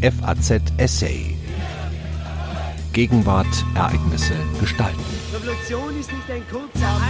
[0.00, 1.34] FAZ Essay.
[2.92, 5.00] Gegenwart, Ereignisse, Gestalten.
[5.34, 7.00] Revolution ist nicht ein kurzer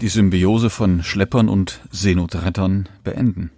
[0.00, 3.50] Die Symbiose von Schleppern und Seenotrettern beenden.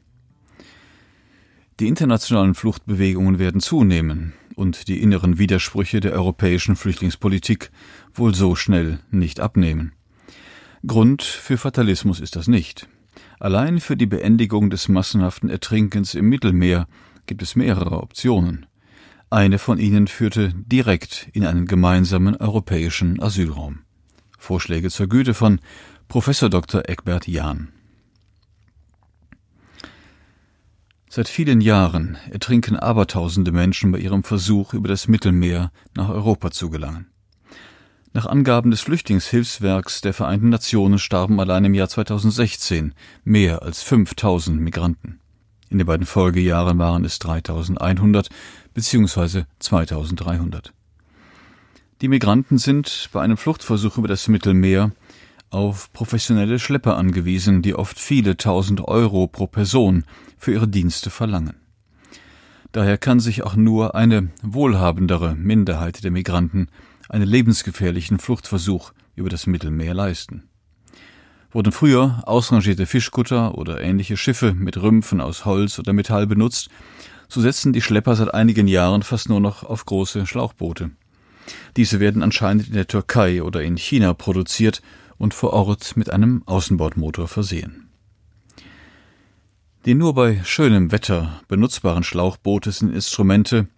[1.78, 7.70] Die internationalen Fluchtbewegungen werden zunehmen und die inneren Widersprüche der europäischen Flüchtlingspolitik
[8.14, 9.92] wohl so schnell nicht abnehmen.
[10.86, 12.88] Grund für Fatalismus ist das nicht.
[13.38, 16.88] Allein für die Beendigung des massenhaften Ertrinkens im Mittelmeer
[17.26, 18.66] gibt es mehrere Optionen.
[19.28, 23.80] Eine von ihnen führte direkt in einen gemeinsamen europäischen Asylraum.
[24.38, 25.60] Vorschläge zur Güte von
[26.08, 26.88] Professor Dr.
[26.88, 27.72] Eckbert Jahn.
[31.08, 36.70] Seit vielen Jahren ertrinken abertausende Menschen bei ihrem Versuch, über das Mittelmeer nach Europa zu
[36.70, 37.06] gelangen.
[38.16, 44.58] Nach Angaben des Flüchtlingshilfswerks der Vereinten Nationen starben allein im Jahr 2016 mehr als 5000
[44.58, 45.20] Migranten.
[45.68, 48.30] In den beiden Folgejahren waren es 3100
[48.72, 49.42] bzw.
[49.58, 50.72] 2300.
[52.00, 54.92] Die Migranten sind bei einem Fluchtversuch über das Mittelmeer
[55.50, 60.04] auf professionelle Schlepper angewiesen, die oft viele tausend Euro pro Person
[60.38, 61.56] für ihre Dienste verlangen.
[62.72, 66.68] Daher kann sich auch nur eine wohlhabendere Minderheit der Migranten
[67.08, 70.48] einen lebensgefährlichen Fluchtversuch über das Mittelmeer leisten.
[71.50, 76.68] Wurden früher ausrangierte Fischkutter oder ähnliche Schiffe mit Rümpfen aus Holz oder Metall benutzt,
[77.28, 80.90] so setzen die Schlepper seit einigen Jahren fast nur noch auf große Schlauchboote.
[81.76, 84.82] Diese werden anscheinend in der Türkei oder in China produziert
[85.18, 87.88] und vor Ort mit einem Außenbordmotor versehen.
[89.84, 93.68] Die nur bei schönem Wetter benutzbaren Schlauchboote sind Instrumente,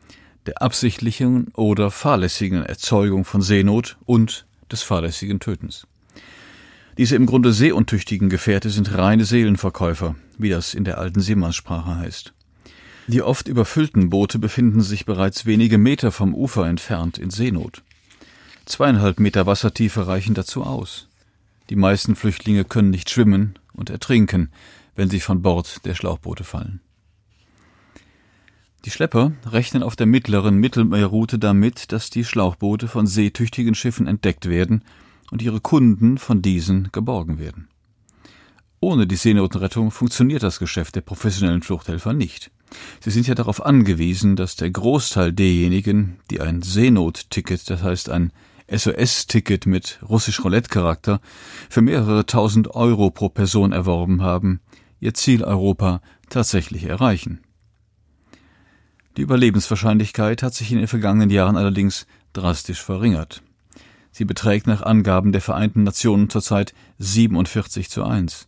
[0.48, 5.86] der absichtlichen oder fahrlässigen Erzeugung von Seenot und des fahrlässigen Tötens.
[6.96, 12.32] Diese im Grunde seeuntüchtigen Gefährte sind reine Seelenverkäufer, wie das in der alten Seemannssprache heißt.
[13.08, 17.82] Die oft überfüllten Boote befinden sich bereits wenige Meter vom Ufer entfernt in Seenot.
[18.64, 21.08] Zweieinhalb Meter Wassertiefe reichen dazu aus.
[21.68, 24.50] Die meisten Flüchtlinge können nicht schwimmen und ertrinken,
[24.96, 26.80] wenn sie von Bord der Schlauchboote fallen.
[28.88, 34.48] Die Schlepper rechnen auf der mittleren Mittelmeerroute damit, dass die Schlauchboote von seetüchtigen Schiffen entdeckt
[34.48, 34.82] werden
[35.30, 37.68] und ihre Kunden von diesen geborgen werden.
[38.80, 42.50] Ohne die Seenotrettung funktioniert das Geschäft der professionellen Fluchthelfer nicht.
[43.00, 48.32] Sie sind ja darauf angewiesen, dass der Großteil derjenigen, die ein Seenotticket, das heißt ein
[48.74, 51.20] SOS-Ticket mit russisch Roulette-Charakter,
[51.68, 54.60] für mehrere tausend Euro pro Person erworben haben,
[54.98, 56.00] ihr Ziel Europa
[56.30, 57.40] tatsächlich erreichen.
[59.18, 63.42] Die Überlebenswahrscheinlichkeit hat sich in den vergangenen Jahren allerdings drastisch verringert.
[64.12, 68.46] Sie beträgt nach Angaben der Vereinten Nationen zurzeit 47 zu 1.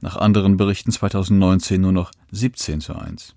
[0.00, 3.36] Nach anderen Berichten 2019 nur noch 17 zu 1.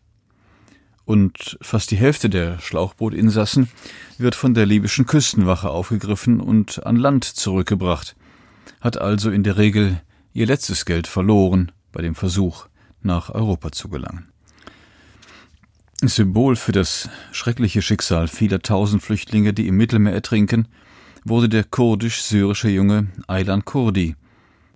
[1.06, 3.70] Und fast die Hälfte der Schlauchbootinsassen
[4.18, 8.16] wird von der libyschen Küstenwache aufgegriffen und an Land zurückgebracht,
[8.80, 10.02] hat also in der Regel
[10.34, 12.66] ihr letztes Geld verloren bei dem Versuch,
[13.04, 14.31] nach Europa zu gelangen.
[16.10, 20.68] Symbol für das schreckliche Schicksal vieler tausend Flüchtlinge, die im Mittelmeer ertrinken,
[21.24, 24.16] wurde der kurdisch-syrische Junge Aylan Kurdi,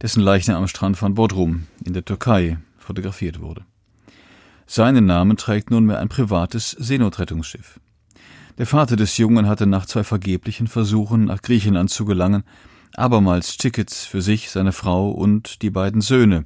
[0.01, 3.65] dessen Leichnam am Strand von Bodrum in der Türkei fotografiert wurde.
[4.67, 7.79] Seinen Namen trägt nunmehr ein privates Seenotrettungsschiff.
[8.57, 12.43] Der Vater des Jungen hatte nach zwei vergeblichen Versuchen nach Griechenland zu gelangen
[12.97, 16.45] abermals Tickets für sich, seine Frau und die beiden Söhne,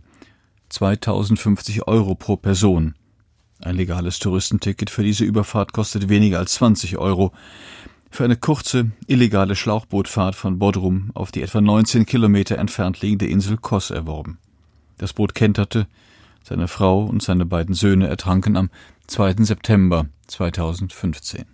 [0.69, 2.95] 2050 Euro pro Person,
[3.61, 7.33] ein legales Touristenticket für diese Überfahrt kostet weniger als 20 Euro.
[8.09, 13.57] Für eine kurze, illegale Schlauchbootfahrt von Bodrum auf die etwa 19 Kilometer entfernt liegende Insel
[13.57, 14.39] Kos erworben.
[14.97, 15.87] Das Boot kenterte,
[16.43, 18.69] seine Frau und seine beiden Söhne ertranken am
[19.07, 19.43] 2.
[19.43, 21.45] September 2015.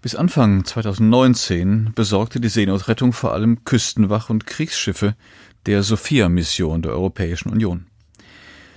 [0.00, 5.14] Bis Anfang 2019 besorgte die Seenotrettung vor allem Küstenwach- und Kriegsschiffe
[5.66, 7.89] der Sophia-Mission der Europäischen Union.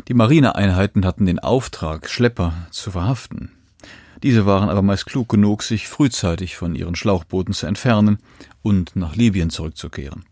[0.10, 3.52] Die Marineeinheiten hatten den Auftrag, Schlepper zu verhaften.
[4.22, 8.18] Diese waren aber meist klug genug, sich frühzeitig von ihren Schlauchbooten zu entfernen
[8.62, 10.26] und nach Libyen zurückzukehren.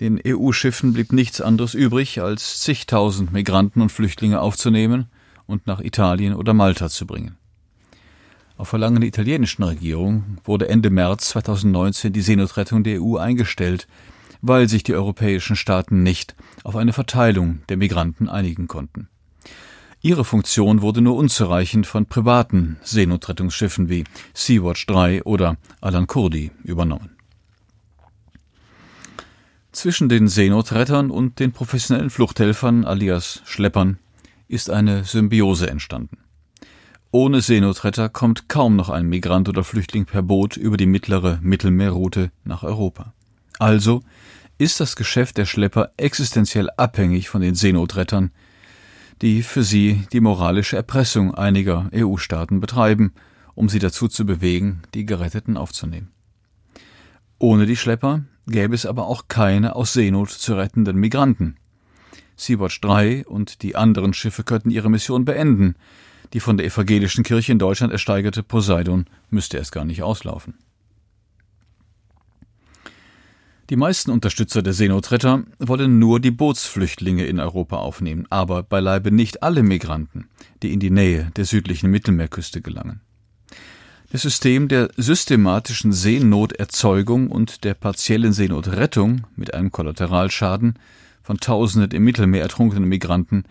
[0.00, 5.06] Den EU-Schiffen blieb nichts anderes übrig, als zigtausend Migranten und Flüchtlinge aufzunehmen
[5.46, 7.36] und nach Italien oder Malta zu bringen.
[8.56, 13.86] Auf Verlangen der italienischen Regierung wurde Ende März 2019 die Seenotrettung der EU eingestellt,
[14.42, 16.34] weil sich die europäischen Staaten nicht
[16.64, 19.08] auf eine Verteilung der Migranten einigen konnten.
[20.02, 27.10] Ihre Funktion wurde nur unzureichend von privaten Seenotrettungsschiffen wie Sea-Watch 3 oder Alan Kurdi übernommen.
[29.72, 33.98] Zwischen den Seenotrettern und den professionellen Fluchthelfern alias Schleppern
[34.48, 36.18] ist eine Symbiose entstanden.
[37.12, 42.32] Ohne Seenotretter kommt kaum noch ein Migrant oder Flüchtling per Boot über die mittlere Mittelmeerroute
[42.44, 43.12] nach Europa.
[43.58, 44.02] Also
[44.60, 48.30] ist das Geschäft der Schlepper existenziell abhängig von den Seenotrettern,
[49.22, 53.14] die für sie die moralische Erpressung einiger EU-Staaten betreiben,
[53.54, 56.10] um sie dazu zu bewegen, die Geretteten aufzunehmen.
[57.38, 61.56] Ohne die Schlepper gäbe es aber auch keine aus Seenot zu rettenden Migranten.
[62.36, 65.74] Sea-Watch 3 und die anderen Schiffe könnten ihre Mission beenden.
[66.34, 70.58] Die von der evangelischen Kirche in Deutschland ersteigerte Poseidon müsste erst gar nicht auslaufen.
[73.70, 79.44] Die meisten Unterstützer der Seenotretter wollen nur die Bootsflüchtlinge in Europa aufnehmen, aber beileibe nicht
[79.44, 80.28] alle Migranten,
[80.64, 83.00] die in die Nähe der südlichen Mittelmeerküste gelangen.
[84.10, 90.76] Das System der systematischen Seenoterzeugung und der partiellen Seenotrettung mit einem Kollateralschaden
[91.22, 93.44] von Tausenden im Mittelmeer ertrunkenen Migranten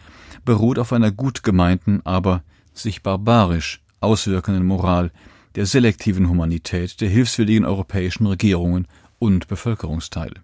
[0.44, 2.44] beruht auf einer gut gemeinten, aber
[2.74, 5.12] sich barbarisch auswirkenden Moral
[5.56, 8.86] der selektiven Humanität der hilfswilligen europäischen Regierungen
[9.20, 10.36] und Bevölkerungsteile.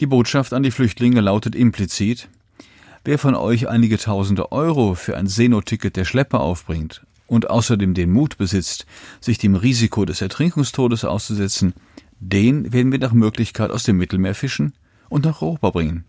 [0.00, 2.28] Die Botschaft an die Flüchtlinge lautet implizit
[3.04, 8.10] Wer von euch einige tausende Euro für ein Seenotticket der Schlepper aufbringt und außerdem den
[8.10, 8.86] Mut besitzt,
[9.20, 11.74] sich dem Risiko des Ertrinkungstodes auszusetzen,
[12.18, 14.72] den werden wir nach Möglichkeit aus dem Mittelmeer fischen
[15.10, 16.04] und nach Europa bringen.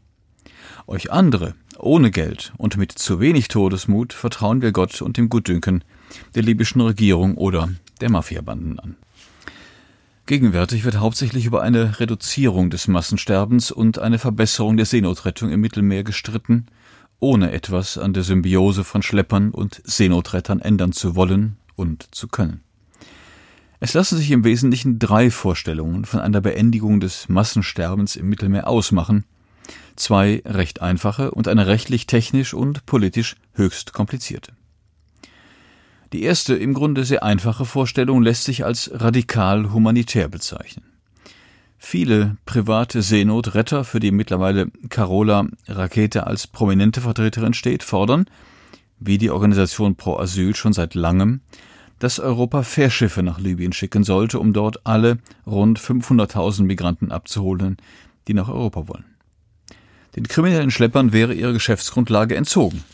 [0.88, 5.84] Euch andere, ohne Geld und mit zu wenig Todesmut, vertrauen wir Gott und dem Gutdünken
[6.36, 7.70] der libyschen Regierung oder
[8.00, 8.96] der Mafiabanden an.
[10.26, 16.04] Gegenwärtig wird hauptsächlich über eine Reduzierung des Massensterbens und eine Verbesserung der Seenotrettung im Mittelmeer
[16.04, 16.68] gestritten
[17.20, 22.62] ohne etwas an der Symbiose von Schleppern und Seenotrettern ändern zu wollen und zu können.
[23.80, 29.26] Es lassen sich im Wesentlichen drei Vorstellungen von einer Beendigung des Massensterbens im Mittelmeer ausmachen,
[29.96, 34.54] zwei recht einfache und eine rechtlich, technisch und politisch höchst komplizierte.
[36.16, 40.86] Die erste, im Grunde sehr einfache Vorstellung lässt sich als radikal humanitär bezeichnen.
[41.78, 48.28] Viele private Seenotretter, für die mittlerweile Carola Rakete als prominente Vertreterin steht, fordern,
[48.98, 51.42] wie die Organisation Pro Asyl schon seit langem,
[52.00, 57.76] dass Europa Fährschiffe nach Libyen schicken sollte, um dort alle rund 500.000 Migranten abzuholen,
[58.30, 59.04] die nach Europa wollen.
[60.16, 62.86] Den kriminellen Schleppern wäre ihre Geschäftsgrundlage entzogen.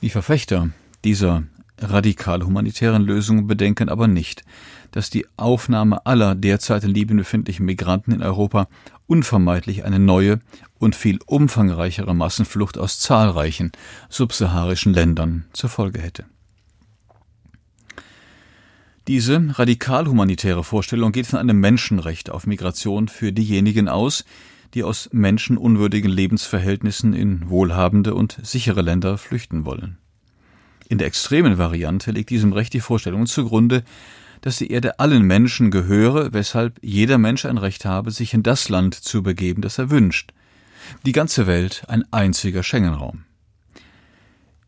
[0.00, 0.70] Die Verfechter
[1.04, 1.44] dieser
[1.82, 4.44] radikal humanitären Lösungen bedenken aber nicht,
[4.90, 8.68] dass die Aufnahme aller derzeit in Libyen befindlichen Migranten in Europa
[9.06, 10.40] unvermeidlich eine neue
[10.78, 13.72] und viel umfangreichere Massenflucht aus zahlreichen
[14.08, 16.24] subsaharischen Ländern zur Folge hätte.
[19.08, 24.24] Diese radikal humanitäre Vorstellung geht von einem Menschenrecht auf Migration für diejenigen aus,
[24.74, 29.98] die aus menschenunwürdigen Lebensverhältnissen in wohlhabende und sichere Länder flüchten wollen.
[30.92, 33.82] In der extremen Variante liegt diesem Recht die Vorstellung zugrunde,
[34.42, 38.68] dass die Erde allen Menschen gehöre, weshalb jeder Mensch ein Recht habe, sich in das
[38.68, 40.34] Land zu begeben, das er wünscht.
[41.06, 43.24] Die ganze Welt ein einziger Schengen-Raum.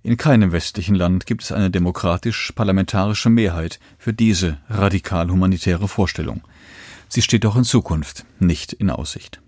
[0.03, 6.41] In keinem westlichen Land gibt es eine demokratisch-parlamentarische Mehrheit für diese radikal humanitäre Vorstellung.
[7.11, 9.43] Sie steht auch in Zukunft nicht in Aussicht.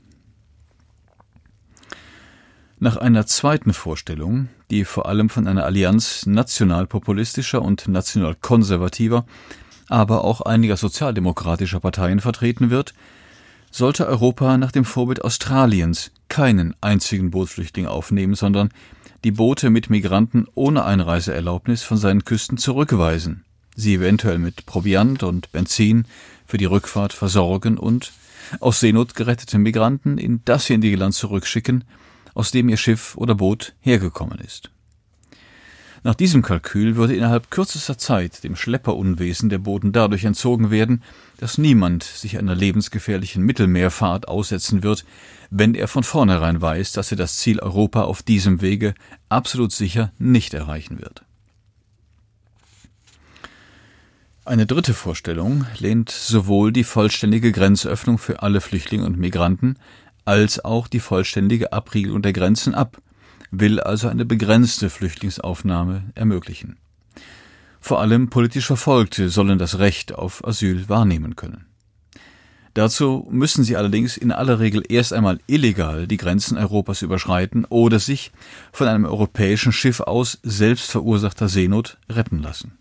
[2.86, 9.26] Nach einer zweiten Vorstellung, die vor allem von einer Allianz nationalpopulistischer und nationalkonservativer
[9.88, 12.94] aber auch einiger sozialdemokratischer Parteien vertreten wird,
[13.72, 18.68] sollte Europa nach dem Vorbild Australiens keinen einzigen Bootsflüchtling aufnehmen, sondern
[19.24, 25.50] die Boote mit Migranten ohne Einreiseerlaubnis von seinen Küsten zurückweisen, sie eventuell mit Proviant und
[25.50, 26.04] Benzin
[26.46, 28.12] für die Rückfahrt versorgen und
[28.60, 31.82] aus Seenot gerettete Migranten in dasjenige Land zurückschicken,
[32.36, 34.70] aus dem ihr Schiff oder Boot hergekommen ist.
[36.04, 41.02] Nach diesem Kalkül würde innerhalb kürzester Zeit dem Schlepperunwesen der Boden dadurch entzogen werden,
[41.38, 45.04] dass niemand sich einer lebensgefährlichen Mittelmeerfahrt aussetzen wird,
[45.50, 48.94] wenn er von vornherein weiß, dass er das Ziel Europa auf diesem Wege
[49.30, 51.24] absolut sicher nicht erreichen wird.
[54.44, 59.76] Eine dritte Vorstellung lehnt sowohl die vollständige Grenzöffnung für alle Flüchtlinge und Migranten
[60.26, 63.00] als auch die vollständige Abriegelung der Grenzen ab
[63.50, 66.76] will also eine begrenzte Flüchtlingsaufnahme ermöglichen.
[67.80, 71.66] Vor allem politisch Verfolgte sollen das Recht auf Asyl wahrnehmen können.
[72.74, 77.98] Dazu müssen sie allerdings in aller Regel erst einmal illegal die Grenzen Europas überschreiten oder
[78.00, 78.32] sich
[78.72, 82.75] von einem europäischen Schiff aus selbstverursachter Seenot retten lassen.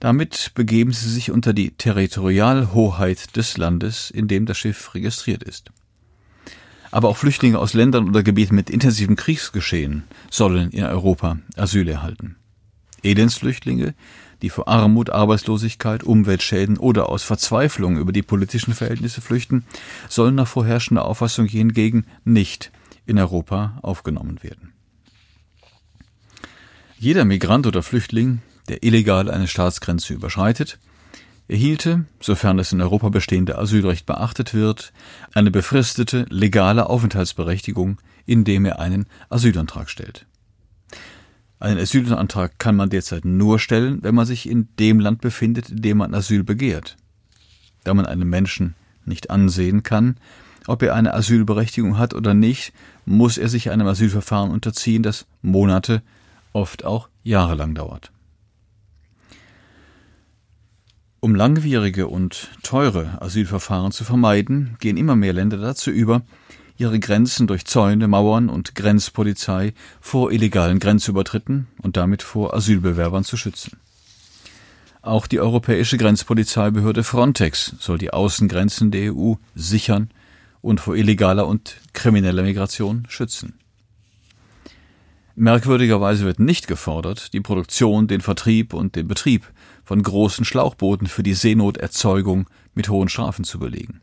[0.00, 5.70] Damit begeben sie sich unter die Territorialhoheit des Landes, in dem das Schiff registriert ist.
[6.90, 12.36] Aber auch Flüchtlinge aus Ländern oder Gebieten mit intensivem Kriegsgeschehen sollen in Europa Asyl erhalten.
[13.02, 13.94] Elendsflüchtlinge,
[14.42, 19.64] die vor Armut, Arbeitslosigkeit, Umweltschäden oder aus Verzweiflung über die politischen Verhältnisse flüchten,
[20.08, 22.72] sollen nach vorherrschender Auffassung hingegen nicht
[23.04, 24.72] in Europa aufgenommen werden.
[26.98, 30.78] Jeder Migrant oder Flüchtling, der illegal eine Staatsgrenze überschreitet,
[31.48, 34.92] erhielte, sofern das in Europa bestehende Asylrecht beachtet wird,
[35.34, 40.24] eine befristete legale Aufenthaltsberechtigung, indem er einen Asylantrag stellt.
[41.58, 45.82] Einen Asylantrag kann man derzeit nur stellen, wenn man sich in dem Land befindet, in
[45.82, 46.96] dem man Asyl begehrt.
[47.82, 50.16] Da man einem Menschen nicht ansehen kann,
[50.68, 52.72] ob er eine Asylberechtigung hat oder nicht,
[53.04, 56.02] muss er sich einem Asylverfahren unterziehen, das Monate,
[56.52, 58.12] oft auch jahrelang dauert.
[61.22, 66.22] Um langwierige und teure Asylverfahren zu vermeiden, gehen immer mehr Länder dazu über,
[66.78, 73.36] ihre Grenzen durch Zäune, Mauern und Grenzpolizei vor illegalen Grenzübertritten und damit vor Asylbewerbern zu
[73.36, 73.78] schützen.
[75.02, 80.08] Auch die europäische Grenzpolizeibehörde Frontex soll die Außengrenzen der EU sichern
[80.62, 83.58] und vor illegaler und krimineller Migration schützen.
[85.36, 89.50] Merkwürdigerweise wird nicht gefordert, die Produktion, den Vertrieb und den Betrieb
[89.90, 94.00] von großen Schlauchbooten für die Seenoterzeugung mit hohen Strafen zu belegen.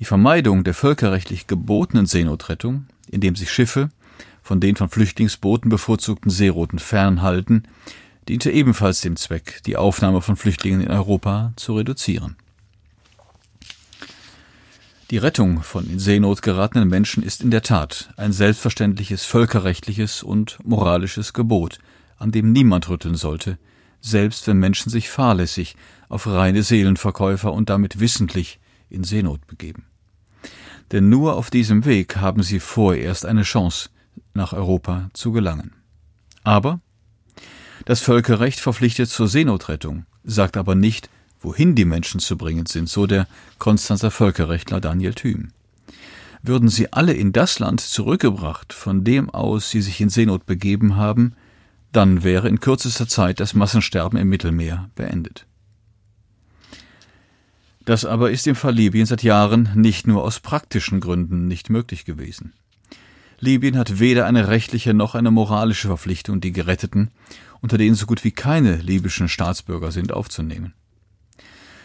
[0.00, 3.90] Die Vermeidung der völkerrechtlich gebotenen Seenotrettung, indem sich Schiffe
[4.42, 7.68] von den von Flüchtlingsbooten bevorzugten Seerouten fernhalten,
[8.28, 12.34] diente ebenfalls dem Zweck, die Aufnahme von Flüchtlingen in Europa zu reduzieren.
[15.12, 20.58] Die Rettung von in Seenot geratenen Menschen ist in der Tat ein selbstverständliches völkerrechtliches und
[20.64, 21.78] moralisches Gebot,
[22.18, 23.58] an dem niemand rütteln sollte,
[24.02, 25.76] selbst wenn Menschen sich fahrlässig
[26.10, 29.86] auf reine Seelenverkäufer und damit wissentlich in Seenot begeben.
[30.90, 33.88] Denn nur auf diesem Weg haben sie vorerst eine Chance,
[34.34, 35.72] nach Europa zu gelangen.
[36.44, 36.80] Aber
[37.86, 41.08] das Völkerrecht verpflichtet zur Seenotrettung, sagt aber nicht,
[41.40, 43.26] wohin die Menschen zu bringen sind, so der
[43.58, 45.52] Konstanzer Völkerrechtler Daniel Thüm.
[46.42, 50.96] Würden sie alle in das Land zurückgebracht, von dem aus sie sich in Seenot begeben
[50.96, 51.34] haben,
[51.92, 55.46] dann wäre in kürzester Zeit das Massensterben im Mittelmeer beendet.
[57.84, 62.04] Das aber ist im Fall Libyen seit Jahren nicht nur aus praktischen Gründen nicht möglich
[62.04, 62.52] gewesen.
[63.40, 67.10] Libyen hat weder eine rechtliche noch eine moralische Verpflichtung, die Geretteten,
[67.60, 70.74] unter denen so gut wie keine libyschen Staatsbürger sind, aufzunehmen.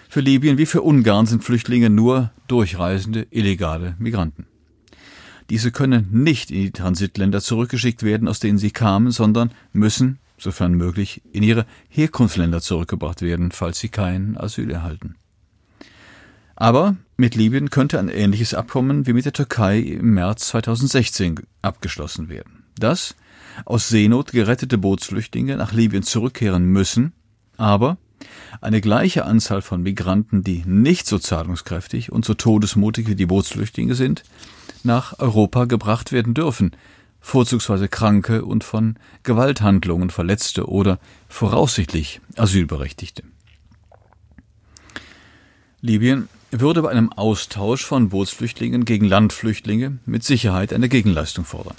[0.07, 4.45] Für Libyen wie für Ungarn sind Flüchtlinge nur durchreisende illegale Migranten.
[5.49, 10.73] Diese können nicht in die Transitländer zurückgeschickt werden, aus denen sie kamen, sondern müssen, sofern
[10.73, 15.15] möglich, in ihre Herkunftsländer zurückgebracht werden, falls sie kein Asyl erhalten.
[16.55, 22.29] Aber mit Libyen könnte ein ähnliches Abkommen wie mit der Türkei im März 2016 abgeschlossen
[22.29, 22.63] werden.
[22.77, 23.15] Dass
[23.65, 27.13] aus Seenot gerettete Bootsflüchtlinge nach Libyen zurückkehren müssen,
[27.57, 27.97] aber
[28.61, 33.95] eine gleiche Anzahl von Migranten, die nicht so zahlungskräftig und so todesmutig wie die Bootsflüchtlinge
[33.95, 34.23] sind,
[34.83, 36.71] nach Europa gebracht werden dürfen,
[37.19, 43.23] vorzugsweise Kranke und von Gewalthandlungen Verletzte oder voraussichtlich Asylberechtigte.
[45.81, 51.75] Libyen würde bei einem Austausch von Bootsflüchtlingen gegen Landflüchtlinge mit Sicherheit eine Gegenleistung fordern.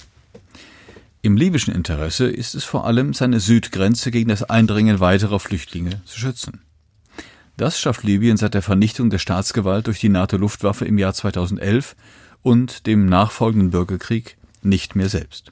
[1.21, 6.17] Im libyschen Interesse ist es vor allem, seine Südgrenze gegen das Eindringen weiterer Flüchtlinge zu
[6.17, 6.61] schützen.
[7.57, 11.97] Das schafft Libyen seit der Vernichtung der Staatsgewalt durch die NATO-Luftwaffe im Jahr 2011
[12.41, 15.51] und dem nachfolgenden Bürgerkrieg nicht mehr selbst.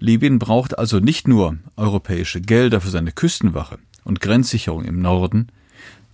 [0.00, 5.48] Libyen braucht also nicht nur europäische Gelder für seine Küstenwache und Grenzsicherung im Norden,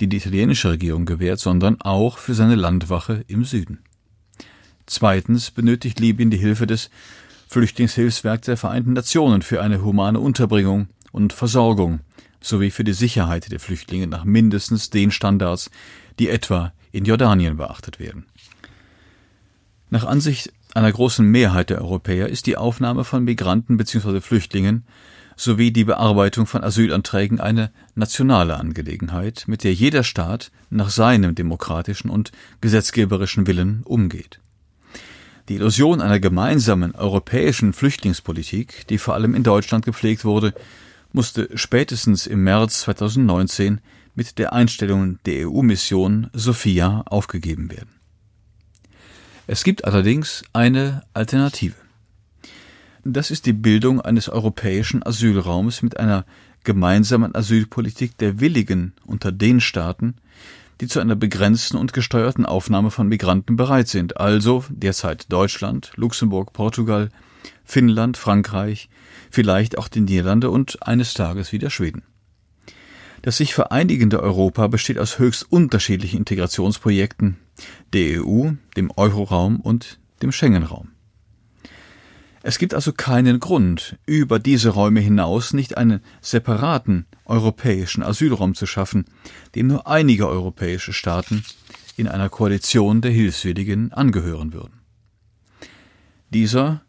[0.01, 3.81] die die italienische Regierung gewährt, sondern auch für seine Landwache im Süden.
[4.87, 6.91] Zweitens benötigt Libyen die Hilfe des
[7.49, 12.01] Flüchtlingshilfswerks der Vereinten Nationen für eine humane Unterbringung und Versorgung
[12.41, 15.71] sowie für die Sicherheit der Flüchtlinge nach mindestens den Standards,
[16.19, 18.27] die etwa in Jordanien beachtet werden.
[19.95, 24.21] Nach Ansicht einer großen Mehrheit der Europäer ist die Aufnahme von Migranten bzw.
[24.21, 24.83] Flüchtlingen
[25.37, 32.11] sowie die Bearbeitung von Asylanträgen eine nationale Angelegenheit, mit der jeder Staat nach seinem demokratischen
[32.11, 34.41] und gesetzgeberischen Willen umgeht.
[35.49, 40.55] Die Illusion einer gemeinsamen europäischen Flüchtlingspolitik, die vor allem in Deutschland gepflegt wurde,
[41.13, 43.81] musste spätestens im März 2019
[44.17, 48.04] mit der Einstellung der EU-Mission Sophia aufgegeben werden.
[49.47, 51.75] Es gibt allerdings eine Alternative.
[53.05, 56.25] Das ist die Bildung eines europäischen Asylraums mit einer
[56.65, 60.15] gemeinsamen Asylpolitik der Willigen unter den Staaten,
[60.81, 66.55] die zu einer begrenzten und gesteuerten Aufnahme von Migranten bereit sind, also derzeit Deutschland, Luxemburg,
[66.55, 67.11] Portugal,
[67.65, 68.89] Finnland, Frankreich,
[69.31, 72.03] vielleicht auch die Niederlande und eines Tages wieder Schweden.
[73.25, 77.39] Das sich vereinigende Europa besteht aus höchst unterschiedlichen Integrationsprojekten
[77.95, 80.89] der EU, dem Euroraum und dem Schengen-Raum.
[82.43, 88.67] Es gibt also keinen Grund, über diese Räume hinaus nicht einen separaten europäischen Asylraum zu
[88.67, 89.07] schaffen,
[89.55, 91.45] dem nur einige europäische Staaten
[91.97, 94.81] in einer Koalition der Hilfswilligen angehören würden.
[96.29, 96.83] Dieser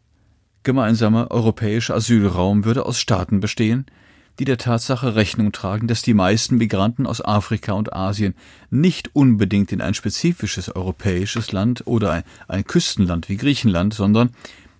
[0.63, 3.85] gemeinsame europäische Asylraum würde aus Staaten bestehen,
[4.39, 8.35] die der Tatsache Rechnung tragen, dass die meisten Migranten aus Afrika und Asien
[8.69, 14.31] nicht unbedingt in ein spezifisches europäisches Land oder ein, ein Küstenland wie Griechenland, sondern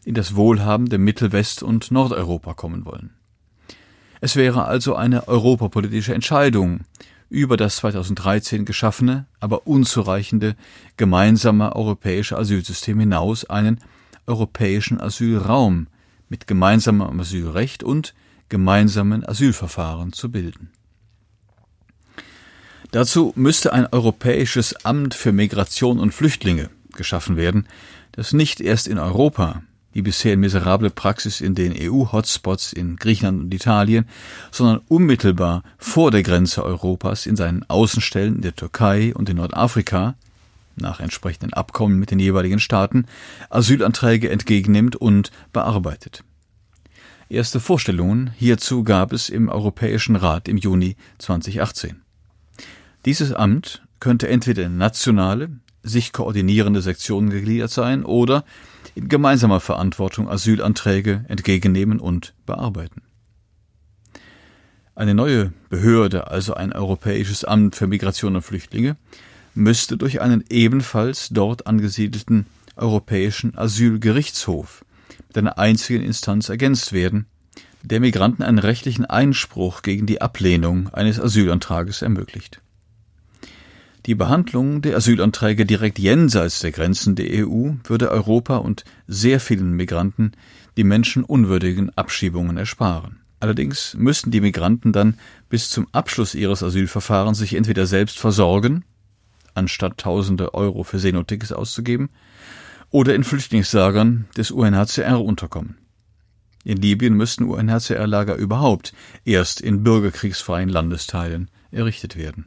[0.04, 3.12] in das wohlhabende Mittelwest- und Nordeuropa kommen wollen.
[4.22, 6.82] Es wäre also eine europapolitische Entscheidung,
[7.30, 10.56] über das 2013 geschaffene, aber unzureichende
[10.98, 13.82] gemeinsame europäische Asylsystem hinaus einen
[14.28, 15.88] europäischen Asylraum
[16.30, 18.14] mit gemeinsamem Asylrecht und
[18.50, 20.72] gemeinsamen Asylverfahren zu bilden.
[22.92, 27.68] Dazu müsste ein europäisches Amt für Migration und Flüchtlinge geschaffen werden,
[28.14, 33.54] das nicht erst in Europa, die bisher miserable Praxis in den EU-Hotspots in Griechenland und
[33.54, 34.06] Italien,
[34.52, 40.16] sondern unmittelbar vor der Grenze Europas in seinen Außenstellen in der Türkei und in Nordafrika,
[40.76, 43.06] nach entsprechenden Abkommen mit den jeweiligen Staaten,
[43.50, 46.24] Asylanträge entgegennimmt und bearbeitet.
[47.28, 52.02] Erste Vorstellungen hierzu gab es im Europäischen Rat im Juni 2018.
[53.06, 55.50] Dieses Amt könnte entweder in nationale,
[55.82, 58.46] sich koordinierende Sektionen gegliedert sein oder
[58.94, 63.02] in gemeinsamer Verantwortung Asylanträge entgegennehmen und bearbeiten.
[64.94, 68.98] Eine neue Behörde, also ein Europäisches Amt für Migration und Flüchtlinge,
[69.56, 74.86] müsste durch einen ebenfalls dort angesiedelten Europäischen Asylgerichtshof
[75.38, 77.26] einer einzigen Instanz ergänzt werden,
[77.84, 82.62] der Migranten einen rechtlichen Einspruch gegen die Ablehnung eines Asylantrages ermöglicht.
[84.06, 89.74] Die Behandlung der Asylanträge direkt jenseits der Grenzen der EU würde Europa und sehr vielen
[89.74, 90.34] Migranten
[90.78, 93.22] die menschenunwürdigen Abschiebungen ersparen.
[93.40, 95.18] Allerdings müssten die Migranten dann
[95.50, 98.86] bis zum Abschluss ihres Asylverfahrens sich entweder selbst versorgen,
[99.56, 102.10] anstatt tausende Euro für Seenotickets auszugeben,
[102.96, 105.76] oder in Flüchtlingslagern des UNHCR unterkommen.
[106.64, 108.94] In Libyen müssten UNHCR-Lager überhaupt
[109.26, 112.46] erst in bürgerkriegsfreien Landesteilen errichtet werden.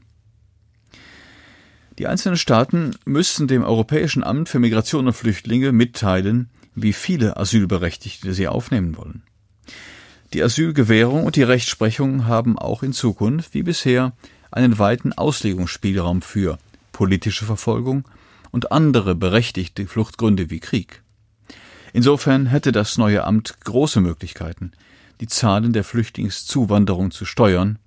[1.98, 8.32] Die einzelnen Staaten müssten dem Europäischen Amt für Migration und Flüchtlinge mitteilen, wie viele Asylberechtigte
[8.32, 9.24] sie aufnehmen wollen.
[10.32, 14.14] Die Asylgewährung und die Rechtsprechung haben auch in Zukunft, wie bisher,
[14.50, 16.56] einen weiten Auslegungsspielraum für
[16.92, 18.08] politische Verfolgung
[18.58, 21.02] und andere berechtigte Fluchtgründe wie Krieg.
[21.92, 24.72] Insofern hätte das neue Amt große Möglichkeiten,
[25.20, 27.78] die Zahlen der Flüchtlingszuwanderung zu steuern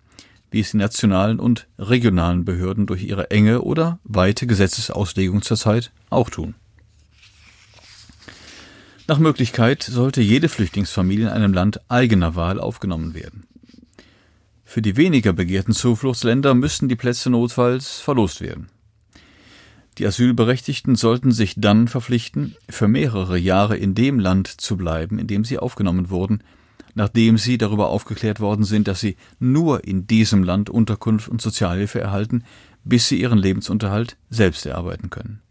[0.52, 6.30] wie es die nationalen und regionalen Behörden durch ihre enge oder weite Gesetzesauslegung zurzeit auch
[6.30, 6.56] tun.
[9.08, 13.46] Nach Möglichkeit sollte jede Flüchtlingsfamilie in einem Land eigener Wahl aufgenommen werden.
[14.66, 18.70] Für die weniger begehrten Zufluchtsländer müssten die Plätze notfalls verlost werden.
[20.02, 25.28] Die Asylberechtigten sollten sich dann verpflichten, für mehrere Jahre in dem Land zu bleiben, in
[25.28, 26.42] dem sie aufgenommen wurden,
[26.96, 32.02] nachdem sie darüber aufgeklärt worden sind, dass sie nur in diesem Land Unterkunft und Sozialhilfe
[32.02, 32.46] erhalten,
[32.84, 35.44] bis sie ihren Lebensunterhalt selbst erarbeiten können.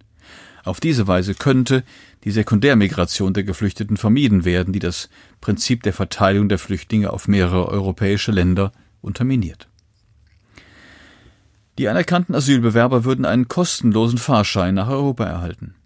[0.64, 1.84] Auf diese Weise könnte
[2.24, 5.10] die Sekundärmigration der Geflüchteten vermieden werden, die das
[5.40, 9.69] Prinzip der Verteilung der Flüchtlinge auf mehrere europäische Länder unterminiert.
[11.80, 15.76] Die anerkannten Asylbewerber würden einen kostenlosen Fahrschein nach Europa erhalten.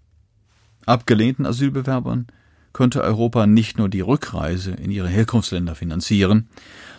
[0.86, 2.26] Abgelehnten Asylbewerbern
[2.72, 6.48] könnte Europa nicht nur die Rückreise in ihre Herkunftsländer finanzieren,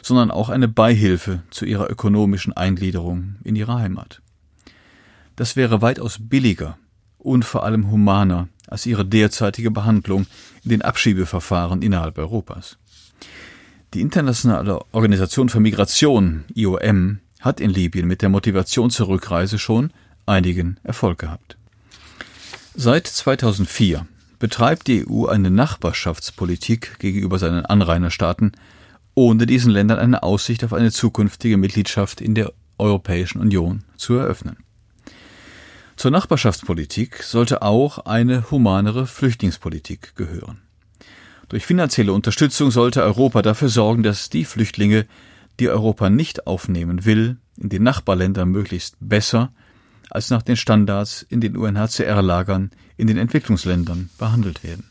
[0.01, 4.21] sondern auch eine Beihilfe zu ihrer ökonomischen Eingliederung in ihre Heimat.
[5.35, 6.77] Das wäre weitaus billiger
[7.17, 10.25] und vor allem humaner als ihre derzeitige Behandlung
[10.63, 12.77] in den Abschiebeverfahren innerhalb Europas.
[13.93, 19.91] Die Internationale Organisation für Migration, IOM, hat in Libyen mit der Motivation zur Rückreise schon
[20.25, 21.57] einigen Erfolg gehabt.
[22.73, 24.07] Seit 2004
[24.39, 28.53] betreibt die EU eine Nachbarschaftspolitik gegenüber seinen Anrainerstaaten,
[29.13, 34.57] ohne diesen Ländern eine Aussicht auf eine zukünftige Mitgliedschaft in der Europäischen Union zu eröffnen.
[35.95, 40.61] Zur Nachbarschaftspolitik sollte auch eine humanere Flüchtlingspolitik gehören.
[41.47, 45.05] Durch finanzielle Unterstützung sollte Europa dafür sorgen, dass die Flüchtlinge,
[45.59, 49.53] die Europa nicht aufnehmen will, in den Nachbarländern möglichst besser
[50.09, 54.85] als nach den Standards in den UNHCR-Lagern in den Entwicklungsländern behandelt werden.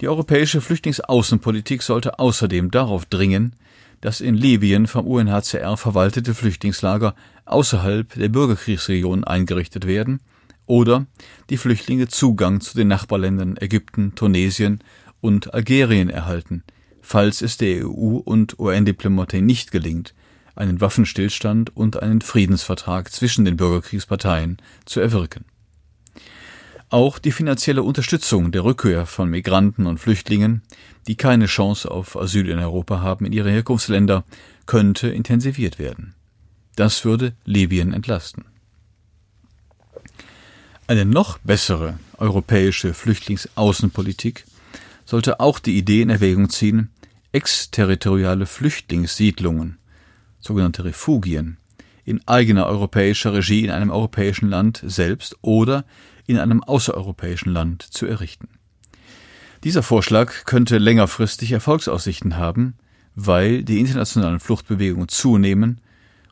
[0.00, 3.54] Die europäische Flüchtlingsaußenpolitik sollte außerdem darauf dringen,
[4.00, 10.20] dass in Libyen vom UNHCR verwaltete Flüchtlingslager außerhalb der Bürgerkriegsregion eingerichtet werden
[10.66, 11.06] oder
[11.50, 14.82] die Flüchtlinge Zugang zu den Nachbarländern Ägypten, Tunesien
[15.20, 16.64] und Algerien erhalten,
[17.02, 20.14] falls es der EU und UN-Diplomatie nicht gelingt,
[20.54, 25.44] einen Waffenstillstand und einen Friedensvertrag zwischen den Bürgerkriegsparteien zu erwirken.
[26.88, 30.62] Auch die finanzielle Unterstützung der Rückkehr von Migranten und Flüchtlingen,
[31.06, 34.24] die keine Chance auf Asyl in Europa haben, in ihre Herkunftsländer,
[34.66, 36.14] könnte intensiviert werden.
[36.76, 38.44] Das würde Libyen entlasten.
[40.86, 44.44] Eine noch bessere europäische Flüchtlingsaußenpolitik
[45.06, 46.90] sollte auch die Idee in Erwägung ziehen,
[47.32, 49.78] exterritoriale Flüchtlingssiedlungen,
[50.40, 51.56] sogenannte Refugien,
[52.04, 55.84] in eigener europäischer Regie in einem europäischen Land selbst oder
[56.26, 58.48] in einem außereuropäischen Land zu errichten.
[59.64, 62.74] Dieser Vorschlag könnte längerfristig Erfolgsaussichten haben,
[63.14, 65.80] weil die internationalen Fluchtbewegungen zunehmen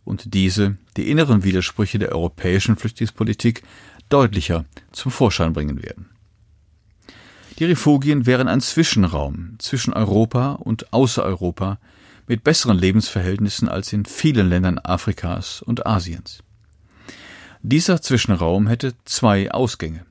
[0.05, 3.63] und diese die inneren Widersprüche der europäischen Flüchtlingspolitik
[4.09, 6.09] deutlicher zum Vorschein bringen werden.
[7.61, 11.79] Die Refugien wären ein Zwischenraum zwischen Europa und Außereuropa
[12.27, 16.43] mit besseren Lebensverhältnissen als in vielen Ländern Afrikas und Asiens.
[17.61, 20.07] Dieser Zwischenraum hätte zwei Ausgänge.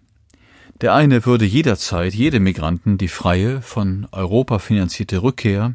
[0.81, 5.73] Der eine würde jederzeit jedem Migranten die freie, von Europa finanzierte Rückkehr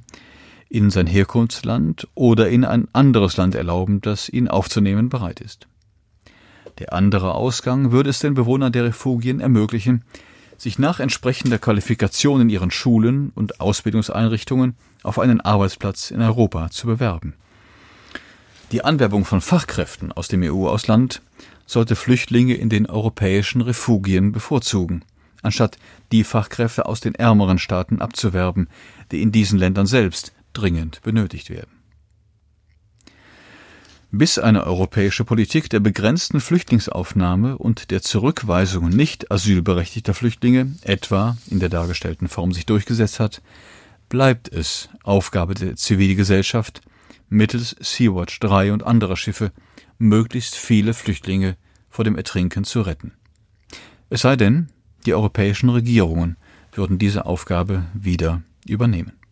[0.68, 5.66] in sein Herkunftsland oder in ein anderes Land erlauben, das ihn aufzunehmen bereit ist.
[6.78, 10.04] Der andere Ausgang würde es den Bewohnern der Refugien ermöglichen,
[10.56, 16.86] sich nach entsprechender Qualifikation in ihren Schulen und Ausbildungseinrichtungen auf einen Arbeitsplatz in Europa zu
[16.86, 17.34] bewerben.
[18.72, 21.22] Die Anwerbung von Fachkräften aus dem EU-Ausland
[21.66, 25.04] sollte Flüchtlinge in den europäischen Refugien bevorzugen,
[25.42, 25.78] anstatt
[26.12, 28.68] die Fachkräfte aus den ärmeren Staaten abzuwerben,
[29.12, 31.73] die in diesen Ländern selbst dringend benötigt werden.
[34.16, 41.58] Bis eine europäische Politik der begrenzten Flüchtlingsaufnahme und der Zurückweisung nicht asylberechtigter Flüchtlinge, etwa in
[41.58, 43.42] der dargestellten Form, sich durchgesetzt hat,
[44.08, 46.80] bleibt es Aufgabe der Zivilgesellschaft,
[47.28, 49.50] mittels Sea-Watch 3 und anderer Schiffe
[49.98, 51.56] möglichst viele Flüchtlinge
[51.90, 53.14] vor dem Ertrinken zu retten.
[54.10, 54.68] Es sei denn,
[55.06, 56.36] die europäischen Regierungen
[56.72, 59.23] würden diese Aufgabe wieder übernehmen.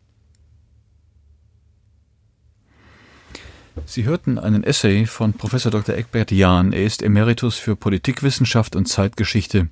[3.86, 5.94] Sie hörten einen Essay von Professor Dr.
[5.94, 6.72] Eckbert Jahn.
[6.72, 9.68] Er ist Emeritus für Politikwissenschaft und Zeitgeschichte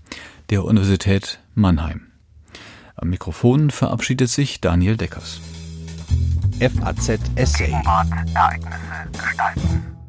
[0.50, 2.06] der Universität Mannheim.
[2.96, 5.40] Am Mikrofon verabschiedet sich Daniel Deckers.
[6.60, 7.72] FAZ Essay.
[8.34, 9.99] Ereignisse gestalten.